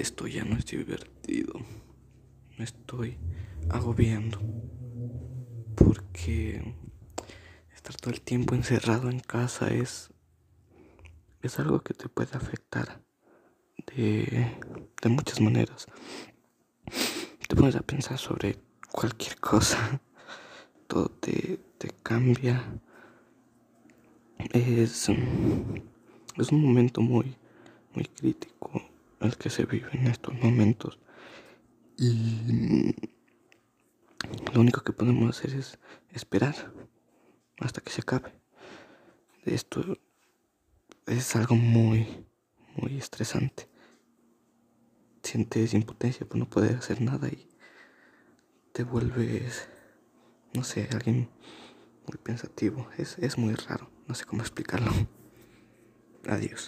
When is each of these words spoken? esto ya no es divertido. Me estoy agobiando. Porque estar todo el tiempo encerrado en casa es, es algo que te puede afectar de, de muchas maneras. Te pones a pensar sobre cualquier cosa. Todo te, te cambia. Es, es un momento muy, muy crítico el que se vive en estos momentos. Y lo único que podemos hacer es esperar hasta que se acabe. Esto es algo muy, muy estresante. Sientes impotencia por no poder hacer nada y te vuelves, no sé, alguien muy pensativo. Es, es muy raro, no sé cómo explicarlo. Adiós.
esto 0.00 0.26
ya 0.26 0.44
no 0.44 0.56
es 0.56 0.66
divertido. 0.66 1.54
Me 2.58 2.64
estoy 2.64 3.18
agobiando. 3.70 4.40
Porque 5.76 6.74
estar 7.74 7.96
todo 7.96 8.12
el 8.12 8.20
tiempo 8.20 8.54
encerrado 8.54 9.10
en 9.10 9.20
casa 9.20 9.68
es, 9.72 10.10
es 11.42 11.58
algo 11.58 11.80
que 11.80 11.94
te 11.94 12.08
puede 12.08 12.36
afectar 12.36 13.00
de, 13.94 14.56
de 15.02 15.08
muchas 15.08 15.40
maneras. 15.40 15.86
Te 17.48 17.56
pones 17.56 17.76
a 17.76 17.82
pensar 17.82 18.18
sobre 18.18 18.58
cualquier 18.90 19.38
cosa. 19.38 20.00
Todo 20.86 21.08
te, 21.08 21.60
te 21.78 21.88
cambia. 22.02 22.80
Es, 24.52 25.08
es 25.08 26.52
un 26.52 26.62
momento 26.62 27.00
muy, 27.00 27.36
muy 27.94 28.04
crítico 28.04 28.83
el 29.26 29.36
que 29.36 29.50
se 29.50 29.64
vive 29.64 29.88
en 29.92 30.06
estos 30.06 30.34
momentos. 30.34 30.98
Y 31.96 32.94
lo 34.52 34.60
único 34.60 34.82
que 34.82 34.92
podemos 34.92 35.36
hacer 35.36 35.54
es 35.54 35.78
esperar 36.10 36.72
hasta 37.58 37.80
que 37.80 37.90
se 37.90 38.00
acabe. 38.00 38.32
Esto 39.44 39.98
es 41.06 41.36
algo 41.36 41.54
muy, 41.54 42.26
muy 42.76 42.96
estresante. 42.96 43.68
Sientes 45.22 45.74
impotencia 45.74 46.26
por 46.26 46.38
no 46.38 46.48
poder 46.48 46.76
hacer 46.76 47.00
nada 47.00 47.28
y 47.28 47.48
te 48.72 48.84
vuelves, 48.84 49.68
no 50.52 50.64
sé, 50.64 50.88
alguien 50.92 51.28
muy 52.06 52.18
pensativo. 52.22 52.88
Es, 52.98 53.18
es 53.18 53.38
muy 53.38 53.54
raro, 53.54 53.90
no 54.06 54.14
sé 54.14 54.24
cómo 54.24 54.42
explicarlo. 54.42 54.92
Adiós. 56.28 56.62